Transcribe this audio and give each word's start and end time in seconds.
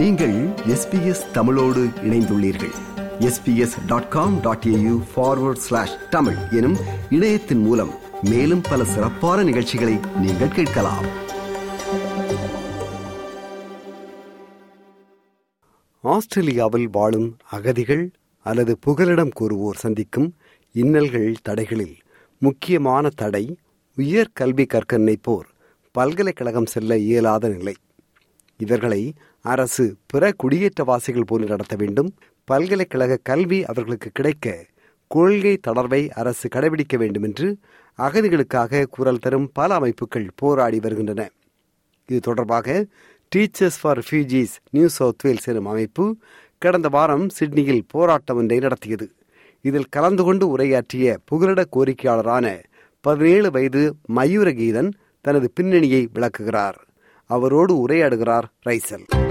நீங்கள் 0.00 0.46
எஸ்பிஎஸ் 0.46 1.30
தமிழோடு 1.30 1.84
இணைந்துள்ளீர்கள். 1.84 2.72
SBS 3.18 3.86
dot 3.86 4.08
com 4.08 4.40
dot 4.40 4.64
AU 4.66 5.02
forward 5.16 5.56
slash 5.56 6.08
Tamil 6.10 6.36
எனும் 6.50 6.76
இணையத்தின் 7.10 7.58
மூலம் 7.58 7.90
மேலும் 8.22 8.60
பல 8.60 8.84
சிறப்பான 8.84 9.42
நிகழ்ச்சிகளை 9.42 9.98
நீங்கள் 10.16 10.48
கேட்கலாம். 10.48 11.04
ஆஸ்திரேலியாவில் 16.02 16.88
வாழும் 16.92 17.36
அகதிகள் 17.50 18.10
அல்லது 18.42 18.78
புகலிடம் 18.78 19.30
கூறுவோர் 19.40 19.74
சந்திக்கும் 19.74 20.36
இன்னல்கள் 20.74 21.34
தடைகளில் 21.48 21.96
முக்கியமான 22.38 23.08
தடை 23.16 23.56
உயர் 23.96 24.30
கல்வி 24.32 24.66
கற்க 24.66 24.98
நினைப்போர் 24.98 25.48
பல்கலைக்கழகம் 25.92 26.66
செல்ல 26.66 26.98
இயலாத 26.98 27.48
நிலை. 27.48 27.74
இவர்களை 28.56 29.14
அரசு 29.40 29.96
பிற 30.06 30.32
குடியேற்றவாசிகள் 30.42 31.26
போன்று 31.26 31.46
நடத்த 31.46 31.76
வேண்டும். 31.76 32.14
பல்கலைக்கழக 32.44 33.18
கல்வி 33.22 33.64
அவர்களுக்கு 33.64 34.10
கிடைக்க 34.12 34.66
கொள்கை 35.06 35.58
தளர்வை 35.66 36.10
அரசு 36.10 36.48
கடைபிடிக்க 36.48 36.96
வேண்டும் 36.96 37.22
என்று 37.22 37.58
அகதிகளுக்காக 37.98 38.86
குரல் 38.86 39.18
தரும் 39.18 39.50
பல 39.52 39.74
அமைப்புகள் 39.74 40.28
போராடி 40.36 40.80
வருகின்றன. 40.80 41.30
இது 42.06 42.20
தொடர்பாக 42.20 42.86
teachers 43.36 43.78
for 43.80 43.98
refugees 43.98 44.54
New 44.70 44.88
South 44.88 45.24
Wales 45.24 45.48
எனும் 45.48 45.66
அமைப்பு 45.66 46.16
கடந்த 46.58 46.88
வாரம் 46.88 47.28
சிட்னியில் 47.28 47.84
போராட்டம் 47.88 48.36
ஒன்றை 48.36 48.58
நடத்தியது. 48.58 49.10
இதில் 49.60 49.88
கலந்து 49.88 50.22
கொண்டு 50.22 50.48
உரையாற்றிய 50.48 51.18
புகலிட 51.24 51.66
கோரிக்கையாளரான 51.76 52.62
பதினேழு 53.00 53.50
வயது 53.50 53.96
மயூரகீதன் 54.16 54.92
தனது 55.20 55.50
பின்னணியை 55.54 56.08
விளக்குகிறார். 56.12 56.84
அவரோடு 57.26 57.88
உரையாடுகிறார் 57.88 58.42
ரைசல். 58.66 59.29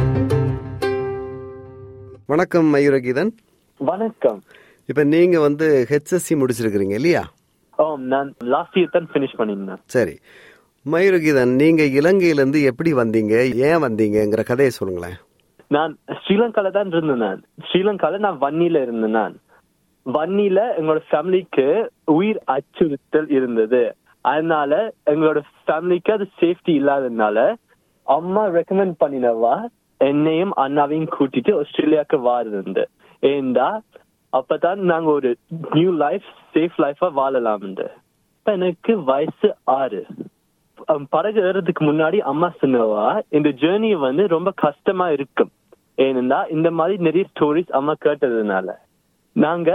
வணக்கம் 2.29 2.73
மயூரகீதன். 2.73 3.29
வணக்கம். 3.77 4.43
இப்ப 4.85 5.03
நீங்க 5.03 5.39
வந்து 5.39 5.85
ஹெச்எஸ்சி 5.89 6.33
முடிச்சிருக்கிறீங்க 6.33 6.93
இல்லையா? 6.93 7.23
நான் 7.95 8.33
லாஸ்ட் 8.43 8.75
இயர் 8.75 8.91
தான் 8.91 9.07
ஃபினிஷ் 9.13 9.35
பண்ணியிருந்தேன். 9.37 9.79
சரி. 9.85 10.19
மயூரகீதன் 10.85 11.55
நீங்க 11.55 11.83
இலங்கையிலிருந்து 11.83 12.63
எப்படி 12.63 12.93
வந்தீங்க 12.93 13.33
ஏன் 13.69 13.81
வந்தீங்கங்கிற 13.83 14.43
கதையை 14.43 14.69
சொல்லுங்களேன். 14.69 15.17
நான் 15.67 15.97
ஸ்ரீலங்கால 16.07 16.71
தான் 16.71 16.87
இருந்தேன் 16.87 17.17
நான். 17.17 17.41
ஸ்ரீலங்கால 17.67 18.17
நான் 18.17 18.41
வன்னியில 18.41 18.81
இருந்தேன் 18.81 19.17
நான். 19.21 19.35
வன்னியில 20.05 20.59
எங்களோட 20.79 21.01
ஃபேமிலிக்கு 21.11 21.87
உயிர் 22.05 22.41
அச்சுறுத்தல் 22.45 23.29
இருந்தது. 23.29 23.95
அதனால 24.21 24.93
எங்களோட 25.05 25.41
ஃபேமிலிக்கு 25.65 26.11
அது 26.11 26.27
சேஃப்டி 26.39 26.75
இல்லாததுனால 26.81 27.55
அம்மா 28.03 28.47
ரெக்கமெண்ட் 28.47 28.93
பண்ணினவா 29.05 29.65
என்னையும் 29.99 30.53
அண்ணாவையும் 30.55 31.13
கூட்டிட்டு 31.17 31.51
ஆஸ்திரேலியாவுக்கு 31.59 32.17
வாருது 32.21 32.83
ஏண்டா 33.23 33.81
அப்பதான் 34.33 34.81
நாங்க 34.85 35.09
ஒரு 35.09 35.29
நியூ 35.73 35.91
லைஃப் 35.91 36.27
சேஃப் 36.55 36.75
லைஃபா 36.81 37.07
வாழலாம் 37.13 37.63
இப்ப 37.67 38.51
எனக்கு 38.51 38.97
வயசு 39.03 39.47
ஆறு 39.65 40.01
படகு 41.11 41.39
ஏறதுக்கு 41.41 41.83
முன்னாடி 41.85 42.17
அம்மா 42.17 42.47
சொன்னவா 42.61 43.19
இந்த 43.29 43.49
ஜேர்னி 43.49 43.89
வந்து 43.95 44.27
ரொம்ப 44.27 44.49
கஷ்டமா 44.55 45.09
இருக்கும் 45.09 45.51
ஏனென்றா 45.97 46.39
இந்த 46.47 46.71
மாதிரி 46.71 46.97
நிறைய 47.03 47.25
ஸ்டோரிஸ் 47.29 47.71
அம்மா 47.71 47.93
கேட்டதுனால 48.05 48.75
நாங்க 49.35 49.71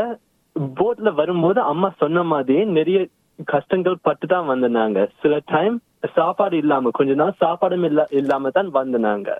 போட்ல 0.79 1.15
வரும்போது 1.15 1.61
அம்மா 1.61 1.93
சொன்ன 1.99 2.23
மாதிரியே 2.23 2.65
நிறைய 2.65 3.09
கஷ்டங்கள் 3.45 3.97
பட்டு 4.03 4.27
தான் 4.27 4.47
வந்தாங்க 4.47 5.09
சில 5.23 5.41
டைம் 5.47 5.77
சாப்பாடு 6.15 6.57
இல்லாம 6.57 6.91
கொஞ்ச 6.91 7.15
நாள் 7.15 7.41
சாப்பாடும் 7.41 7.85
இல்ல 7.85 8.07
இல்லாம 8.11 8.51
தான் 8.51 8.69
வந்தாங்க 8.69 9.31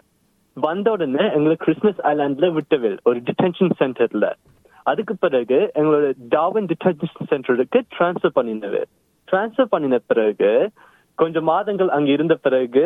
வந்த 0.55 0.91
உடனே 0.91 1.25
எங்களை 1.37 1.55
கிறிஸ்மஸ் 1.65 2.01
ஐலாண்ட்ல 2.11 2.49
விட்டவில் 2.53 2.99
ஒரு 3.03 3.19
டிடென்ஷன் 3.29 3.73
சென்டர்ல 3.81 4.27
அதுக்கு 4.91 5.15
பிறகு 5.17 5.59
எங்களோட 5.75 6.07
டாவின் 6.35 6.69
டிடென்ஷன் 6.73 7.31
சென்டருக்கு 7.33 7.79
டிரான்ஸ்ஃபர் 7.95 8.37
பண்ணினது. 8.39 8.83
டிரான்ஸ்ஃபர் 9.29 9.73
பண்ணின 9.75 9.99
பிறகு 10.11 10.51
கொஞ்சம் 11.15 11.49
மாதங்கள் 11.51 11.91
அங்க 11.97 12.11
இருந்த 12.11 12.35
பிறகு 12.47 12.85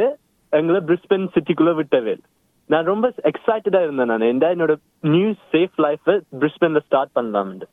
எங்களை 0.53 0.81
பிரிஸ்பன் 0.89 1.27
சிட்டிக்குள்ள 1.35 1.73
விட்டவேல். 1.81 2.23
நான் 2.71 2.89
ரொம்ப 2.93 3.07
எக்ஸைட்டடா 3.31 3.81
இருந்தேன் 3.87 4.11
நான். 4.13 4.27
ஏன்டா 4.31 4.49
என்னோட 4.55 4.75
நியூ 5.15 5.29
சேஃப் 5.53 5.77
லைஃப் 5.87 6.09
பிரிஸ்பென்ல 6.41 6.81
ஸ்டார்ட் 6.89 7.15
பண்ணலாம்னு. 7.19 7.69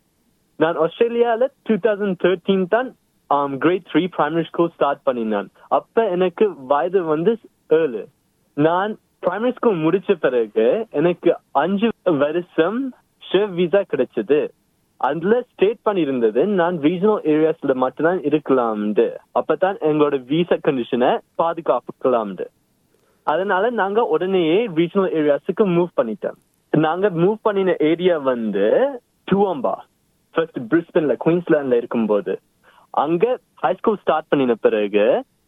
நான் 0.64 0.78
ஆஸ்திரேலியால 0.84 1.48
டூ 1.64 1.76
தௌசண்ட் 1.86 2.20
தேர்ட்டீன் 2.26 2.68
தான் 2.76 2.90
grade 3.64 3.88
three 3.92 4.04
primary 4.18 4.46
school 4.50 4.76
start 4.76 5.06
பண்ணினான். 5.10 5.50
அப்ப 5.80 6.10
எனக்கு 6.18 6.46
வயது 6.74 7.04
வந்து 7.14 7.32
ஏழு. 7.80 8.04
நான் 8.58 8.94
பிரைமரி 9.24 9.54
ஸ்கூல் 9.56 9.82
முடிச்ச 9.86 10.14
பிறகு 10.26 10.88
எனக்கு 10.92 11.30
அஞ்சு 11.52 11.90
வருஷம் 12.04 12.80
ஷெஃப் 13.24 13.54
விசா 13.60 13.82
கிடைச்சது. 13.92 14.40
அதுல 15.02 15.42
ஸ்டேட் 15.52 15.82
பண்ணியிருந்தது. 15.86 16.42
நான் 16.60 16.76
ரீஜனல் 16.80 17.24
ஏரியாஸ்ல 17.34 17.74
மட்டும்தான் 17.84 18.22
இருக்கலாம்னு 18.30 19.08
அப்பதான் 19.40 19.78
எங்களோட 19.90 20.18
விசா 20.32 20.58
கண்டிஷனை 20.68 21.10
பாதுகாப்புக்கலாம்னு 21.42 22.48
அதனால 23.24 23.70
நாங்க 23.82 24.04
உடனேயே 24.16 24.58
ரீஜனல் 24.80 25.14
ஏரியாஸுக்கு 25.20 25.64
மூவ் 25.76 25.92
பண்ணிட்டோம். 26.00 26.38
நாங்க 26.74 27.10
மூவ் 27.10 27.38
பண்ணின 27.42 27.76
ஏரியா 27.90 28.18
வந்து 28.32 28.66
டூவம்பா 29.32 29.76
ஃபர்ஸ்ட் 30.36 30.60
பிரிஸ்பன்ல 30.70 31.14
குயின்ஸ்லாண்ட்ல 31.26 31.80
இருக்கும்போது. 31.82 32.34
அங்க 33.04 33.26
ஹை 33.64 33.74
ஸ்கூல் 33.80 34.00
ஸ்டார்ட் 34.02 34.28
பண்ணின 34.28 34.54
பிறகு 34.66 35.06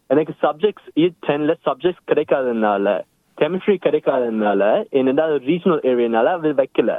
எனக்கு 0.10 0.34
சப்ஜெக்ட்ஸ் 0.42 0.90
டென்ல 1.28 1.54
சப்ஜெக்ட்ஸ் 1.68 2.08
கிடைக்காததுனால 2.12 2.96
கெமிஸ்ட்ரி 3.38 3.76
கிடைக்காததுனால 3.86 4.64
என்னடா 4.90 5.26
ரீஜனல் 5.50 5.82
ஏரியானால 5.92 6.34
அது 6.38 6.52
வைக்கல. 6.62 6.92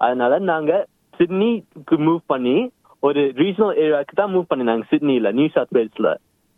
அதனால 0.00 0.38
நாங்க 0.38 0.72
சிட்னிக்கு 1.20 1.96
மூவ் 2.06 2.22
பண்ணி 2.26 2.56
ஒரு 3.02 3.22
ரீஜனல் 3.36 3.74
ஏரியாவுக்கு 3.82 4.14
தான் 4.14 4.32
மூவ் 4.34 4.50
பண்ணினாங்க 4.52 4.84
சிட்னில 4.92 5.32
நியூ 5.32 5.48
சவுத் 5.56 5.74
வேல்ஸ்ல 5.76 6.10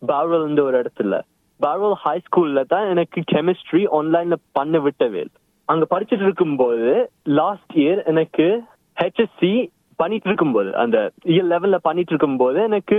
பார்வல் 0.03 0.61
ஒரு 0.61 0.77
இடத்துல. 0.83 1.19
பார்வல் 1.61 1.97
ஹை 2.05 2.17
ஸ்கூல்ல 2.27 2.63
தான் 2.65 2.87
எனக்கு 2.89 3.21
கெமிஸ்ட்ரி 3.33 3.83
ஆன்லைன்ல 3.99 4.37
பண்ண 4.53 4.79
விட்டவேல் 4.79 5.33
அங்க 5.69 5.85
படிச்சுட்டு 5.93 6.27
இருக்கும்போது 6.29 6.91
லாஸ்ட் 7.39 7.73
இயர் 7.75 8.01
எனக்கு 8.05 8.47
ஹெச்எஸ்சி 8.97 9.53
பண்ணிட்டு 9.97 10.29
இருக்கும்போது 10.29 10.71
அந்த 10.77 10.99
இயர் 11.25 11.49
லெவல்ல 11.53 11.79
பண்ணிட்டு 11.83 12.13
இருக்கும்போது 12.13 12.59
எனக்கு 12.63 12.97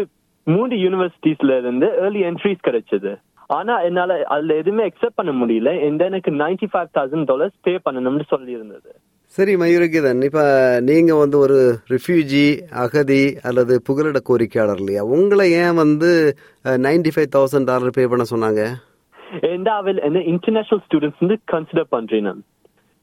மூன்று 0.47 0.75
யூனிவர்சிட்டிஸ்ல 0.77 1.57
இருந்து 1.57 1.87
ஏர்லி 2.03 2.21
என்ட்ரிஸ் 2.23 2.65
கிடைச்சது. 2.67 3.11
ஆனா 3.47 3.73
என்னால 3.79 4.23
அதுல 4.23 4.55
எதுவுமே 4.55 4.83
அக்செப்ட் 4.87 5.19
பண்ண 5.19 5.31
முடியல. 5.31 5.71
இந்த 5.87 6.05
எனக்கு 6.05 6.31
ninety 6.31 6.67
five 6.71 6.89
thousand 6.97 7.23
dollars 7.23 7.55
pay 7.61 7.73
பண்ணணும்னு 7.85 8.25
சொல்லி 8.27 8.51
இருந்தது 8.51 8.91
சரி 9.35 9.55
மயூரகீதன் 9.55 10.21
இப்ப 10.23 10.41
நீங்க 10.79 11.15
வந்து 11.15 11.37
ஒரு 11.37 11.57
ரிஃப்யூஜி 11.89 12.43
அகதி 12.83 13.23
அல்லது 13.43 13.81
புகலிட 13.89 14.19
கோரிக்கையாளர் 14.29 14.79
இல்லையா? 14.79 15.03
உங்களை 15.03 15.51
ஏன் 15.51 15.75
வந்து 15.75 16.11
ninety 16.85 17.11
five 17.15 17.33
thousand 17.35 17.69
dollar 17.71 17.97
pay 17.97 18.05
பண்ண 18.05 18.25
சொன்னாங்க? 18.31 18.63
அவள் 19.77 19.97
என்ன 19.97 20.19
இன்டர்நேஷனல் 20.33 20.83
ஸ்டூடெண்ட்ஸ் 20.85 21.19
வந்து 21.19 21.37
கன்சிடர் 21.51 21.89
பண்றேன் 21.89 22.23
நான். 22.23 22.41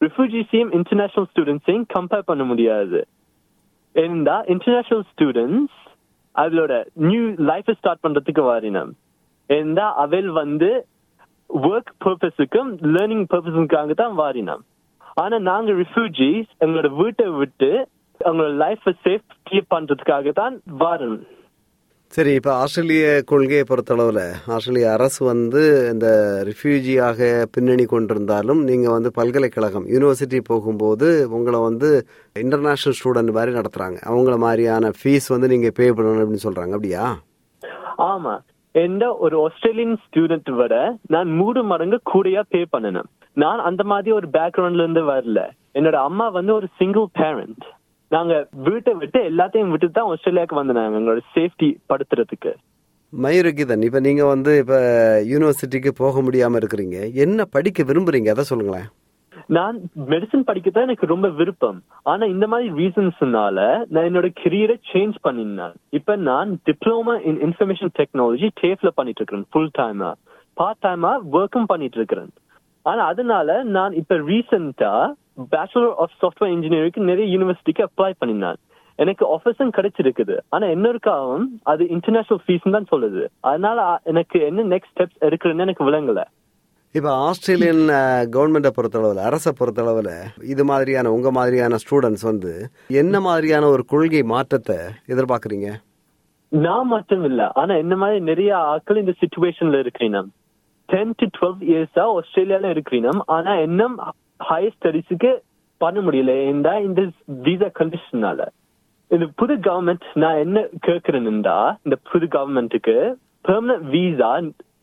ரிஃப்யூஜிஸையும் 0.01 0.73
இன்டர்நேஷனல் 0.79 1.29
ஸ்டூடெண்ட்ஸையும் 1.33 1.85
கம்பேர் 1.95 2.29
பண்ண 2.31 2.45
முடியாது. 2.45 3.01
ஏன்னா 3.95 4.37
இன்டர்நேஷனல் 4.55 5.05
ஸ்டூடெண்ட்ஸ் 5.13 5.79
அவளோட 6.35 6.85
நியூ 6.95 7.25
லைஃப் 7.51 7.75
ஸ்டார்ட் 7.79 8.05
பண்றதுக்கு 8.07 8.43
வாரினம் 8.51 8.93
ஏன்னா 9.51 9.93
அவள் 9.95 10.31
வந்து 10.33 10.87
ஒர்க் 11.51 11.93
பர்பஸுக்கும் 12.05 12.71
லேர்னிங் 12.95 13.27
பர்பஸுக்காக 13.35 13.95
தான் 13.95 14.15
வாரினம் 14.19 14.63
ஆனா 15.15 15.39
நாங்க 15.39 15.73
ரிஃப்யூஜிஸ் 15.73 16.51
எங்களோட 16.61 16.89
வீட்டை 16.97 17.27
விட்டு 17.29 17.89
அவங்களோட 18.21 18.55
லைஃப் 18.57 18.87
சேஃப்டி 19.07 19.61
பண்றதுக்காக 19.75 20.33
தான் 20.33 20.61
வாரணும் 20.79 21.25
சரி 22.13 22.33
இப்ப 22.35 22.51
ஆஸ்திரேலிய 22.55 23.23
கொள்கையை 23.27 23.65
பொறுத்தளவுல 23.69 24.21
ஆஸ்திரேலிய 24.47 24.93
அரசு 24.93 25.25
வந்து 25.25 25.91
இந்த 25.93 26.09
ரிஃப்யூஜியாக 26.45 27.45
பின்னணி 27.51 27.85
கொண்டிருந்தாலும் 27.85 28.61
நீங்க 28.63 28.91
வந்து 28.91 29.11
பல்கலைக்கழகம் 29.11 29.87
யூனிவர்சிட்டி 29.87 30.41
போகும்போது 30.45 31.29
உங்களை 31.31 31.61
வந்து 31.61 32.07
இன்டர்நேஷனல் 32.37 32.99
ஸ்டூடெண்ட் 32.99 33.33
மாதிரி 33.33 33.53
நடத்துறாங்க. 33.53 33.99
அவங்கள 34.09 34.37
மாதிரியான 34.39 34.91
ஃபீஸ் 34.99 35.29
வந்து 35.29 35.49
நீங்க 35.49 35.71
பே 35.71 35.91
பண்ணணும் 35.91 36.25
அப்படின்னு 36.25 36.47
சொல்றாங்க. 36.49 36.71
அப்படியா? 36.71 37.05
ஆமா. 37.99 38.35
எந்த 38.75 39.05
ஒரு 39.17 39.37
ஆஸ்திரேலியன் 39.45 39.99
ஸ்டூடெண்ட் 40.05 40.51
விட 40.51 40.75
நான் 41.07 41.29
மூணு 41.31 41.63
மடங்கு 41.63 41.99
கூடையா 42.13 42.43
பே 42.49 42.61
பண்ணணும் 42.73 43.09
நான் 43.37 43.61
அந்த 43.61 43.83
மாதிரி 43.85 44.13
ஒரு 44.13 44.29
பேக்ரவுண்ட்ல 44.29 44.85
இருந்து 44.85 45.05
வரல 45.05 45.41
என்னோட 45.75 45.95
அம்மா 46.09 46.29
வந்து 46.29 46.55
ஒரு 46.55 46.67
சிங்கிள் 46.79 47.07
பேரண்ட் 47.13 47.65
நாங்க 48.11 48.35
வீட்டை 48.53 48.93
விட்டு 48.95 49.21
எல்லாத்தையும் 49.23 49.71
விட்டு 49.71 49.91
தான் 49.91 50.11
ஆஸ்திரேலியாவுக்கு 50.11 50.55
வந்தாங்க 50.55 50.99
எங்களோட 51.01 51.23
சேஃப்டி 51.37 51.69
படுத்துறதுக்கு 51.89 52.53
மயூரகிதன் 53.13 53.83
இப்ப 53.83 54.01
நீங்க 54.01 54.25
வந்து 54.25 54.53
இப்ப 54.59 54.77
யூனிவர்சிட்டிக்கு 55.33 55.91
போக 55.97 56.23
முடியாம 56.23 56.61
இருக்கிறீங்க 56.61 56.99
என்ன 57.15 57.45
படிக்க 57.45 57.83
விரும்புறீங்க 57.83 58.29
அதை 58.29 58.45
சொல்லுங்களேன். 58.45 58.89
நான் 59.47 59.81
மெடிசன் 60.09 60.47
படிக்கதான் 60.47 60.87
எனக்கு 60.89 61.07
ரொம்ப 61.07 61.29
விருப்பம். 61.29 61.83
ஆனா 62.03 62.27
இந்த 62.27 62.47
மாதிரி 62.47 62.71
ரீசன்ஸ்னால 62.71 63.85
நான் 63.89 64.05
என்னோட 64.05 64.29
கெரியரை 64.45 64.77
சேஞ்ச் 64.93 65.15
பண்ணினேன். 65.25 65.75
இப்ப 65.91 66.17
நான் 66.17 66.61
டிப்ளமா 66.65 67.27
இன் 67.27 67.41
இன்ஃபர்மேஷன் 67.41 67.95
டெக்னாலஜி 67.99 68.49
டேஃப்ல 68.61 68.87
பண்ணிட்டு 68.95 69.25
இருக்கிறேன் 69.25 69.47
ஃபுல் 69.51 69.71
டைமா 69.79 70.13
பார்ட் 70.55 70.83
டைமா 70.83 71.17
ஒர்க்கும் 71.33 71.65
பண்ணிட்டு 71.67 71.97
இருக்கிறேன் 71.97 72.31
ஆனா 72.83 73.05
அதனால 73.05 73.63
நான் 73.63 73.93
இப்ப 73.93 74.15
ரீசெண்டா 74.15 75.13
பேச்சுலர் 75.51 75.95
ஆஃப் 75.95 76.17
சாஃப்ட்வேர் 76.23 76.53
இன்ஜினியரிங்க்கு 76.55 76.97
நிறைய 76.97 77.39
யூனிவர்சிட்டிக்கு 77.39 77.85
அப்ளை 77.85 78.13
பண்ணினான். 78.19 78.57
எனக்கு 78.97 79.37
ஆஃபர்ஸும் 79.37 79.73
கிடைச்சிருக்குது. 79.77 80.39
ஆனா 80.49 80.67
இன்னொருக்காவும் 80.67 81.47
அது 81.63 81.89
இன்டர்நேஷனல் 81.89 82.43
ஃபீஸ் 82.47 82.71
தான் 82.71 82.91
சொல்லுது. 82.91 83.27
அதனால 83.41 84.01
எனக்கு 84.05 84.41
என்ன 84.41 84.77
நெக்ஸ்ட் 84.77 84.95
ஸ்டெப்ஸ் 84.97 85.21
எடுக்கிறேன்னு 85.21 85.59
எனக்கு 85.59 85.91
விளங்கல. 85.91 86.23
இப்போ 86.95 87.11
ஆஸ்திரேலியன் 87.29 87.81
கவர்மெண்ட்டை 88.35 88.71
பொறுத்தளவில் 88.75 89.21
அரசை 89.29 89.53
பொறுத்தளவில் 89.59 90.11
இது 90.53 90.65
மாதிரியான 90.65 91.11
உங்க 91.11 91.31
மாதிரியான 91.31 91.79
ஸ்டூடெண்ட்ஸ் 91.83 92.27
வந்து 92.29 92.53
என்ன 93.01 93.21
மாதிரியான 93.21 93.69
ஒரு 93.69 93.83
கொள்கை 93.85 94.21
மாற்றத்தை 94.33 94.77
எதிர்பார்க்குறீங்க? 95.13 95.71
நான் 96.53 96.87
மட்டும் 96.87 97.25
இல்ல 97.25 97.51
ஆனா 97.61 97.75
என்ன 97.75 97.95
மாதிரி 97.97 98.21
நிறைய 98.31 98.51
ஆட்கள் 98.73 99.01
இந்த 99.03 99.15
சுச்சுவேஷன்ல 99.23 99.81
இருக்கிறீங்க. 99.85 100.21
டென் 100.89 101.15
டு 101.21 101.27
டுவெல் 101.39 101.65
இயர்ஸா 101.71 102.05
ஆஸ்திரேலியால 102.19 102.71
இருக்கிறீங்க. 102.75 103.11
ஆனா 103.37 103.55
இன்னும் 103.67 103.97
ஹையர் 104.51 104.77
ஸ்டடிஸுக்கு 104.77 105.33
பண்ண 105.81 105.99
முடியல. 106.01 106.33
ஏன்டா 106.51 106.75
இந்த 106.89 107.01
விசா 107.47 107.71
கண்டிஷனால 107.81 108.47
இந்த 109.11 109.27
புது 109.41 109.57
கவர்மெண்ட் 109.69 110.07
நான் 110.25 110.43
என்ன 110.45 110.61
கேட்கிறேன்டா 110.87 111.57
இந்த 111.87 111.99
புது 112.11 112.29
கவர்மெண்ட்டுக்கு 112.37 112.97
பெர்மனன்ட் 113.49 113.89
விசா 113.97 114.31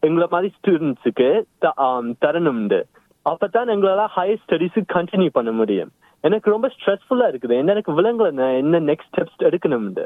எங்களை 0.07 0.27
மாதிரி 0.33 0.49
ஸ்டூடெண்ட்ஸுக்கு 0.57 1.29
தரணும்ண்டு 2.25 2.79
அப்பதான் 3.29 3.71
எங்களால 3.73 4.03
ஹையர் 4.15 4.43
ஸ்டடிஸுக்கு 4.43 4.93
கண்டினியூ 4.93 5.31
பண்ண 5.37 5.51
முடியும். 5.59 5.91
எனக்கு 6.27 6.47
ரொம்ப 6.53 6.67
ஸ்ட்ரெஸ்ஃபுல்லா 6.75 7.27
இருக்குது. 7.31 7.53
என்ன 7.61 7.73
எனக்கு 7.75 7.93
விலங்குல. 7.99 8.29
நான் 8.39 8.57
என்ன 8.61 8.79
நெக்ஸ்ட் 8.89 9.11
ஸ்டெப்ஸ் 9.11 9.45
எடுக்கணும்ண்டு 9.49 10.05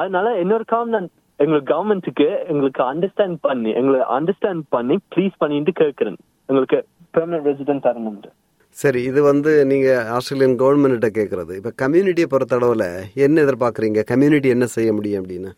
அதனால 0.00 0.26
இன்னொரு 0.42 0.64
காலம் 0.72 0.94
நான் 0.94 1.08
எங்களுக்கு 1.42 1.70
கவர்மெண்ட்டுக்கு 1.72 2.28
எங்களுக்கு 2.52 2.82
அண்டர்ஸ்டாண்ட் 2.92 3.36
பண்ணி 3.46 3.70
எங்களை 3.80 4.00
அண்டர்ஸ்டாண்ட் 4.16 4.62
பண்ணி 4.74 4.96
ப்ளீஸ் 5.14 5.36
பண்ணிட்டு 5.42 5.72
கேட்கிறேன். 5.82 6.18
எங்களுக்கு 6.46 6.78
பெர்மனன்ட் 7.16 7.48
ரெசிடென்ட் 7.50 7.86
தரணும்னு 7.88 8.32
சரி 8.76 9.00
இது 9.10 9.20
வந்து 9.30 9.50
நீங்க 9.72 9.88
ஆஸ்திரேலியன் 10.14 10.56
கவர்மெண்ட்ட 10.60 11.08
கேட்கறது. 11.18 11.52
இப்ப 11.60 11.72
கம்யூனிட்டியை 11.82 12.28
பொறுத்த 12.32 12.56
அளவுல 12.58 12.86
என்ன 13.26 13.42
எதிர்பார்க்குறீங்க? 13.42 14.02
கம்யூனிட்டி 14.12 14.48
என்ன 14.54 14.66
செய்ய 14.76 14.92
முடியும் 14.92 15.22
அப்படின்னு? 15.22 15.52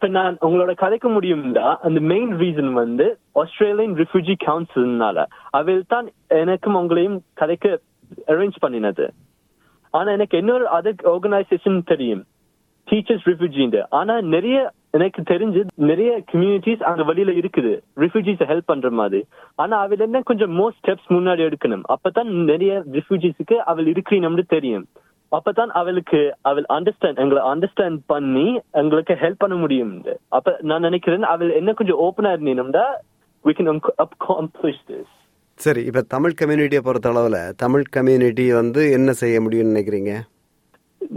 இப்ப 0.00 0.12
நான் 0.12 0.36
உங்களோட 0.40 0.72
கதைக்க 0.80 1.08
முடியும்டா. 1.14 1.76
அந்த 1.82 2.00
மெயின் 2.00 2.30
ரீசன் 2.34 2.72
வந்து 2.72 3.18
ஆஸ்திரேலியன் 3.32 3.94
ரிஃப்யூஜி 3.94 4.34
கவுன்சில்னால 4.44 5.24
அவையில் 5.50 5.84
தான் 5.88 6.10
எனக்கும் 6.28 6.76
உங்களையும் 6.76 7.18
கதைக்க 7.40 7.78
அரேஞ்ச் 8.26 8.56
பண்ணினது. 8.66 9.08
ஆனா 9.90 10.12
எனக்கு 10.12 10.38
இன்னொரு 10.38 10.66
அதர் 10.72 11.04
ஆர்கனைசேஷன் 11.04 11.82
தெரியும். 11.84 12.24
டீச்சர்ஸ் 12.90 13.26
ரிஃப்யூஜின்னு 13.26 13.82
ஆனா 13.90 14.20
நிறைய 14.20 14.72
எனக்கு 14.90 15.22
தெரிஞ்சு 15.22 15.64
நிறைய 15.74 16.22
கம்யூனிட்டிஸ் 16.32 16.82
அங்க 16.82 17.02
வெளியில 17.02 17.34
இருக்குது. 17.42 17.82
ரிஃப்யூஜிஸ் 17.96 18.48
ஹெல்ப் 18.52 18.70
பண்ற 18.72 18.90
மாதிரி. 18.90 19.24
ஆனா 19.54 19.80
அவள் 19.80 19.98
என்ன 19.98 20.20
கொஞ்சம் 20.20 20.50
மோர் 20.50 20.74
ஸ்டெப்ஸ் 20.80 21.12
முன்னாடி 21.12 21.52
எடுக்கணும். 21.52 21.82
அப்பதான் 21.94 22.30
நிறைய 22.44 22.84
ரிஃப்யூஜிஸ்க்கு 22.92 23.54
அவள் 23.54 23.92
இருக்கிறீன்னு 23.92 24.42
தெரியும். 24.46 24.86
அப்பதான் 25.32 25.70
அவளுக்கு 25.70 26.20
அவள் 26.42 26.66
அண்டர்ஸ்டாண்ட் 26.68 27.20
எங்களை 27.20 27.42
அண்டர்ஸ்டாண்ட் 27.52 28.00
பண்ணி 28.06 28.46
எங்களுக்கு 28.72 29.14
ஹெல்ப் 29.14 29.38
பண்ண 29.38 29.54
முடியும் 29.54 29.92
அப்ப 30.28 30.56
நான் 30.60 30.80
நினைக்கிறேன் 30.80 31.22
அவள் 31.22 31.50
என்ன 31.50 31.72
கொஞ்சம் 31.72 32.02
ஓப்பனா 32.02 32.32
இருந்தீங்கன்னா 32.32 32.86
we 33.44 33.54
can 33.54 33.68
accomplish 33.98 34.78
this. 34.86 35.06
சரி 35.60 35.82
இப்ப 35.84 36.02
தமிழ் 36.08 36.34
கம்யூனிட்டியை 36.40 36.82
பொறுத்தளவில் 36.82 37.38
தமிழ் 37.56 37.84
கம்யூனிட்டி 37.90 38.52
வந்து 38.52 38.90
என்ன 38.90 39.12
செய்ய 39.12 39.40
முடியும்னு 39.40 39.72
நினைக்கிறீங்க? 39.74 40.12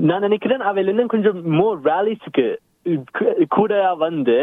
நான் 0.04 0.22
நினைக்கிறேன் 0.22 0.60
அவள் 0.62 0.88
இன்னும் 0.88 1.08
கொஞ்சம் 1.08 1.40
மோர் 1.52 1.80
ரேலிஸ்க்கு 1.82 2.48
கூட 3.48 3.94
வந்து 3.98 4.38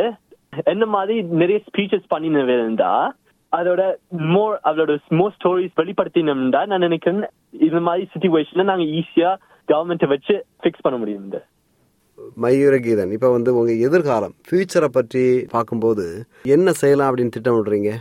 என்ன 0.64 0.86
மாதிரி 0.86 1.22
நிறைய 1.32 1.60
ஸ்பீச்சஸ் 1.66 2.06
பண்ணின 2.08 2.42
வேண்டா 2.42 2.92
அதோட 3.52 3.82
மோர் 4.34 4.60
அவளோட 4.64 4.92
மோர் 5.10 5.34
ஸ்டோரிஸ் 5.38 5.78
வெளிப்படுத்தினோம்டா 5.80 6.66
நான் 6.66 6.80
நினைக்கிறேன் 6.80 7.22
இந்த 7.60 7.80
மாதிரி 7.80 8.08
சுச்சுவேஷன்ல 8.14 8.62
நாங்க 8.62 8.84
ஈஸியா 9.00 9.30
கவர்மெண்ட்டை 9.72 10.08
வச்சு 10.08 10.44
ஃபிக்ஸ் 10.62 10.82
பண்ண 10.82 10.98
முடியும் 10.98 11.30
மயூர 12.42 12.74
கீதன் 12.78 13.12
இப்ப 13.12 13.30
வந்து 13.30 13.54
உங்க 13.54 13.72
எதிர்காலம் 13.72 14.32
ஃபியூச்சரை 14.50 14.84
பற்றி 14.84 15.46
பார்க்கும்போது 15.50 16.24
என்ன 16.42 16.72
செய்யலாம் 16.72 17.16
அப்படின்னு 17.16 17.30
திட்டமிடுறீங்க? 17.38 17.92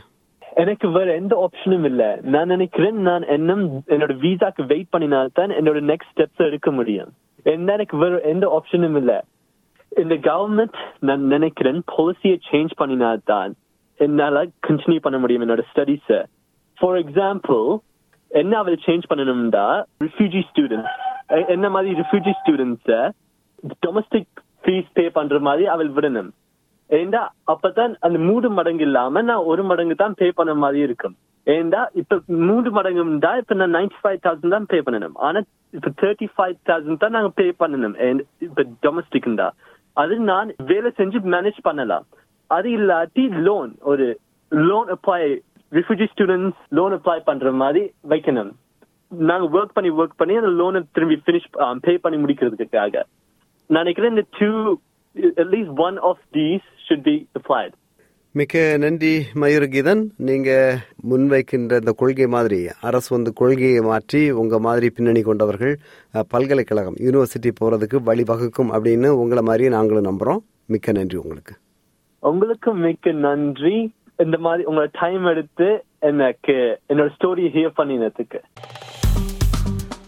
எனக்கு 0.56 0.92
வேற 0.92 1.16
எந்த 1.16 1.50
ஆப்ஷனும் 1.50 1.86
இல்ல. 1.86 2.20
நான் 2.22 2.48
நினைக்கிறேன் 2.48 2.96
நான் 2.96 3.28
இன்னும் 3.28 3.84
என்னோட 3.88 4.14
விசாக்கு 4.18 4.66
வெயிட் 4.66 4.88
பண்ணினால்தான் 4.98 5.52
என்னோட 5.52 5.80
நெக்ஸ்ட் 5.82 6.16
ஸ்டெப்ஸ் 6.16 6.38
எடுக்க 6.38 6.72
முடியும். 6.72 7.14
என்ன 7.44 7.74
எனக்கு 7.74 7.98
வேற 7.98 8.20
எந்த 8.20 8.62
ஆப்ஷனும் 8.62 8.98
இல்ல. 8.98 9.24
இந்த 9.98 10.16
கவர்மெண்ட் 10.16 10.74
நான் 11.00 11.22
நினைக்கிறேன் 11.22 11.84
பாலிசியை 11.98 12.40
சேஞ்ச் 12.52 12.70
பண்ணினால்தான் 12.78 13.54
என்னால 13.98 14.46
கண்டினியூ 14.68 15.00
பண்ண 15.00 15.20
முடியும் 15.20 15.50
என்னோட 15.50 15.62
ஸ்டடீஸ 15.76 16.24
ஃபார் 16.78 16.96
எக்ஸாம்பிள் 16.96 17.78
என்ன 18.28 18.58
அவள் 18.58 18.80
சேஞ்ச் 18.86 19.04
பண்ணணும்டா? 19.14 19.84
ரிஃப்யூஜி 20.04 20.42
ஸ்டூடெண்ட்ஸ் 20.54 21.08
என்ன 21.56 21.66
மாதிரி 21.76 21.90
refugee 22.02 22.34
students 22.42 23.00
domestic 23.86 24.32
fees 24.64 24.94
pay 24.98 25.06
பண்ற 25.18 25.40
மாதிரி 25.48 25.66
அவள் 25.74 25.90
விடணும். 25.96 26.30
ஏண்டா 26.90 27.22
அப்பதான் 27.52 27.92
அந்த 28.06 28.18
மூணு 28.30 28.48
மடங்கு 28.58 28.84
இல்லாம 28.90 29.22
நான் 29.30 29.48
ஒரு 29.52 29.64
மடங்கு 29.72 29.96
தான் 29.96 30.16
பே 30.22 30.28
பண்ண 30.38 30.54
மாதிரி 30.64 30.80
இருக்கும். 30.88 31.16
ஏண்டா 31.48 31.82
இப்ப 32.02 32.18
மூணு 32.50 32.70
மடங்குண்டா 32.78 33.32
இப்ப 33.42 33.56
நான் 33.60 33.76
நைன்டி 33.78 33.98
ஃபைவ் 34.02 34.20
தௌசண்ட் 34.26 34.56
தான் 34.56 34.70
பே 34.72 34.80
பண்ணணும். 34.88 35.16
ஆனா 35.28 35.40
இப்ப 35.78 35.92
தேர்ட்டி 36.02 36.28
ஃபைவ் 36.36 36.56
தௌசண்ட் 36.70 37.04
தான் 37.04 37.16
நாங்க 37.18 37.32
பே 37.42 37.46
பண்ணணும். 37.62 37.96
இப்ப 38.48 38.66
டொமஸ்டிக்டா 38.86 39.48
அது 40.02 40.16
நான் 40.32 40.50
வேலை 40.72 40.90
செஞ்சு 41.00 41.20
மேனேஜ் 41.36 41.60
பண்ணலாம். 41.70 42.08
அது 42.48 42.68
இல்லாட்டி 42.78 43.24
லோன் 43.48 43.72
ஒரு 43.92 44.08
loan 44.52 44.90
apply 44.96 45.22
refugee 45.78 46.06
students 46.14 46.60
loan 46.78 46.96
apply 46.98 47.20
பண்ற 47.30 47.52
மாதிரி 47.62 47.82
வைக்கணும். 48.14 48.52
நாங்க 49.18 49.60
ஒர்க் 49.60 49.74
பண்ணி 49.74 49.92
ஒர்க் 49.92 50.18
பண்ணி 50.18 50.36
அந்த 50.36 50.52
லோனை 50.60 50.82
திரும்பி 50.92 51.22
ஃபினிஷ் 51.26 51.78
பே 51.80 51.98
பண்ணி 51.98 52.18
முடிக்கிறதுக்காக. 52.24 53.04
நான் 53.66 53.84
நினைக்கிறேன் 53.84 54.14
இந்த 54.16 54.26
two 54.38 54.78
at least 55.44 55.76
one 55.88 55.98
of 55.98 56.24
these 56.34 56.66
should 56.88 57.06
be 57.08 57.28
applied 57.40 57.76
மிக்க 58.32 58.78
நன்றி 58.78 59.14
மயூரகீதன். 59.42 60.02
நீங்க 60.30 60.50
முன்வைக்கின்ற 61.12 61.80
இந்த 61.82 61.94
கொள்கை 61.98 62.28
மாதிரி 62.28 62.60
அரசு 62.82 63.16
வந்து 63.16 63.32
கொள்கையை 63.34 63.82
மாற்றி 63.88 64.22
உங்க 64.42 64.60
மாதிரி 64.60 64.90
பின்னணி 64.90 65.22
கொண்டவர்கள் 65.22 65.74
பல்கலைக்கழகம் 66.34 67.00
யூனிவர்சிட்டி 67.06 67.52
போறதுக்கு 67.62 68.00
வழிவகுக்கும் 68.10 68.74
அப்படின்னு 68.78 69.08
உங்களை 69.22 69.44
மாதிரியே 69.44 69.70
நாங்களும் 69.70 70.10
நம்புறோம். 70.10 70.44
மிக்க 70.66 70.92
நன்றி 70.92 71.18
உங்களுக்கு. 71.18 71.56
உங்களுக்கு 72.20 72.74
மிக்க 72.74 73.12
நன்றி. 73.12 73.78
இந்த 74.24 74.38
மாதிரி 74.38 74.64
உங்களோட 74.70 74.90
டைம் 75.00 75.26
எடுத்து 75.26 75.68
எனக்கு 76.00 76.56
என்னோட 76.90 77.10
ஸ்டோரியை 77.18 77.50
ஹியர் 77.58 77.78
பண்ணினதுக்கு. 77.82 78.40